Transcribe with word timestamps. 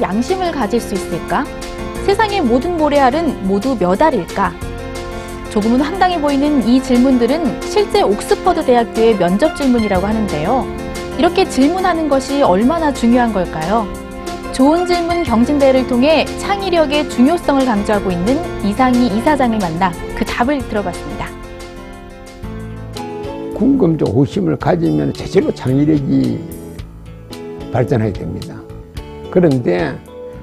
양심을 0.00 0.52
가질 0.52 0.80
수 0.80 0.94
있을까? 0.94 1.44
세상의 2.06 2.42
모든 2.42 2.76
모래알은 2.76 3.48
모두 3.48 3.76
몇 3.78 4.00
알일까? 4.00 4.52
조금은 5.50 5.80
황당해 5.80 6.20
보이는 6.20 6.66
이 6.66 6.82
질문들은 6.82 7.62
실제 7.62 8.02
옥스퍼드 8.02 8.64
대학교의 8.64 9.16
면접 9.16 9.56
질문이라고 9.56 10.06
하는데요. 10.06 10.66
이렇게 11.18 11.48
질문하는 11.48 12.08
것이 12.08 12.42
얼마나 12.42 12.92
중요한 12.92 13.32
걸까요? 13.32 13.86
좋은 14.52 14.86
질문 14.86 15.22
경진대회를 15.22 15.86
통해 15.86 16.24
창의력의 16.38 17.10
중요성을 17.10 17.64
강조하고 17.64 18.10
있는 18.10 18.38
이상희 18.64 19.16
이사장을 19.18 19.58
만나 19.58 19.92
그 20.16 20.24
답을 20.24 20.58
들어봤습니다. 20.68 21.28
궁금증, 23.54 24.06
호심을 24.08 24.56
가지면 24.56 25.12
제대로 25.12 25.52
창의력이 25.52 26.38
발전하게 27.72 28.12
됩니다. 28.12 28.54
그런데 29.34 29.98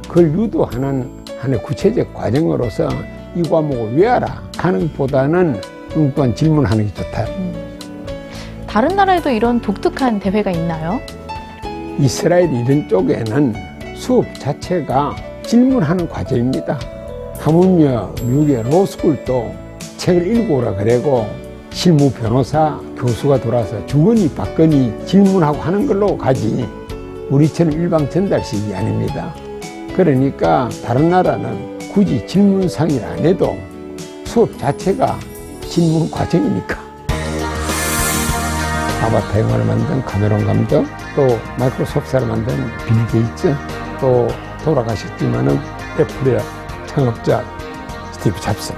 그걸 0.06 0.34
유도하는 0.34 1.10
하나의 1.40 1.64
구체적 1.64 2.14
과정으로서 2.14 2.90
이 3.34 3.42
과목을 3.42 3.96
외워라 3.96 4.44
하는 4.58 4.90
것보다는 4.90 5.62
엉뚱한 5.96 6.36
질문하는 6.36 6.88
게 6.88 6.94
좋다. 6.96 7.26
다른 8.68 8.94
나라에도 8.94 9.30
이런 9.30 9.62
독특한 9.62 10.20
대회가 10.20 10.52
있나요? 10.52 11.00
이스라엘 12.00 12.52
이런 12.54 12.90
쪽에는 12.90 13.54
수업 13.96 14.26
자체가 14.36 15.16
질문하는 15.44 16.10
과정입니다. 16.10 16.78
하물며 17.40 18.14
미국의 18.26 18.64
로스쿨도 18.64 19.56
책을 19.96 20.36
읽어오라 20.36 20.76
그래고 20.76 21.28
실무 21.70 22.12
변호사 22.12 22.78
교수가 22.98 23.40
돌아서 23.40 23.86
주거니 23.86 24.36
받거니 24.36 25.06
질문하고 25.06 25.62
하는 25.62 25.88
걸로 25.88 26.18
가지 26.18 26.68
우리처럼 27.32 27.72
일방 27.74 28.10
전달식이 28.10 28.76
아닙니다. 28.76 29.34
그러니까 29.96 30.70
다른 30.86 31.10
나라는 31.10 31.80
굳이 31.94 32.26
질문상을 32.28 33.04
안 33.04 33.20
해도 33.20 33.58
수업 34.26 34.58
자체가 34.58 35.18
질문 35.62 36.10
과정이니까 36.12 36.80
아바타 39.02 39.40
영화를 39.40 39.66
만든 39.66 40.02
카메론 40.04 40.46
감독, 40.46 40.86
또 41.16 41.40
마이크로소프트를 41.58 42.28
만든 42.28 42.56
빌 42.86 43.08
게이츠, 43.08 43.56
또 44.00 44.28
돌아가셨지만은 44.64 45.60
애플의 46.00 46.40
창업자 46.86 47.44
스티브 48.12 48.40
잡스. 48.40 48.74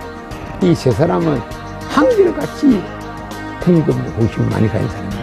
이 0.61 0.73
세 0.73 0.91
사람은 0.91 1.39
한결같이 1.89 2.81
궁금 3.61 3.93
호심을 4.17 4.49
많이 4.49 4.67
가진 4.69 4.88
사람입니다. 4.88 5.22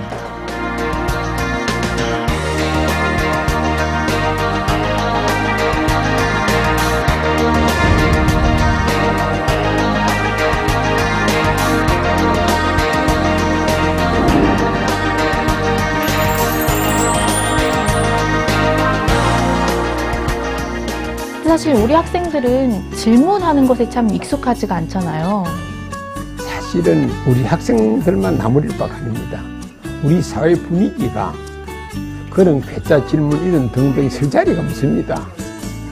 사실 21.51 21.75
우리 21.75 21.93
학생들은 21.93 22.93
질문하는 22.93 23.67
것에 23.67 23.91
참 23.91 24.09
익숙하지가 24.09 24.77
않잖아요. 24.77 25.43
사실은 26.39 27.11
우리 27.27 27.43
학생들만 27.43 28.39
나무릴 28.39 28.79
바가 28.79 28.95
아닙니다. 28.95 29.43
우리 30.05 30.23
사회 30.23 30.55
분위기가 30.55 31.34
그런 32.31 32.61
괴짜 32.61 33.05
질문 33.05 33.44
이런 33.44 33.72
등등이 33.72 34.09
설 34.11 34.31
자리가 34.31 34.62
없습니다. 34.62 35.27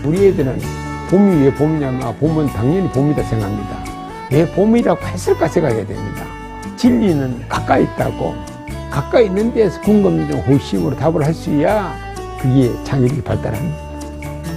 우리 0.05 0.29
애들은 0.29 0.61
봄이 1.11 1.43
왜 1.43 1.53
봄이냐면 1.53 2.17
봄은 2.19 2.47
당연히 2.47 2.89
봄이다 2.91 3.25
생각합니다. 3.25 3.85
왜 4.31 4.49
봄이라고 4.53 5.05
했을까 5.09 5.49
생각해야 5.49 5.85
됩니다. 5.85 6.25
진리는 6.77 7.49
가까이 7.49 7.83
있다고 7.83 8.37
가까이 8.93 9.27
있는 9.27 9.53
데서 9.53 9.81
궁금증, 9.81 10.39
호심으로 10.39 10.95
답을 10.95 11.27
할 11.27 11.35
수 11.35 11.51
있어야 11.51 11.97
그게 12.41 12.73
창의력이 12.85 13.23
발달합니다. 13.23 13.77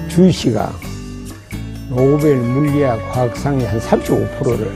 주희 0.08 0.32
씨가 0.32 0.72
노벨 1.96 2.38
물리학 2.38 3.00
화학상의 3.12 3.68
한 3.68 3.78
35%를 3.78 4.72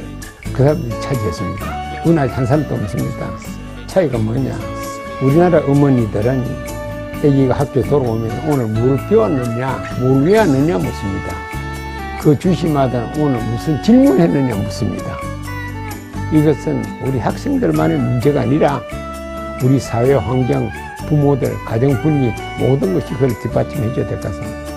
그 0.52 0.64
사람들이 0.64 1.02
차지했습니다. 1.02 1.66
은하에 2.06 2.28
한 2.28 2.46
사람도 2.46 2.76
없습니다. 2.76 3.32
차이가 3.88 4.18
뭐냐? 4.18 4.54
우리나라 5.24 5.60
어머니들은 5.60 6.44
아기가 7.20 7.54
학교에 7.56 7.84
돌아오면 7.84 8.50
오늘 8.50 8.66
뭘 8.68 8.98
배웠느냐, 9.08 9.82
뭘 10.02 10.24
외웠느냐 10.24 10.78
묻습니다. 10.78 11.36
그 12.22 12.38
주시마다 12.38 13.10
오늘 13.18 13.42
무슨 13.46 13.82
질문했느냐 13.82 14.54
묻습니다. 14.56 15.18
이것은 16.34 16.84
우리 17.06 17.18
학생들만의 17.18 17.98
문제가 17.98 18.42
아니라 18.42 18.82
우리 19.64 19.80
사회 19.80 20.16
환경, 20.16 20.70
부모들, 21.08 21.56
가정 21.64 21.92
분위 22.02 22.34
모든 22.60 22.94
것이 22.94 23.14
그걸 23.14 23.30
뒷받침해 23.40 23.94
줘야 23.94 24.06
될 24.06 24.20
것 24.20 24.28
같습니다. 24.28 24.75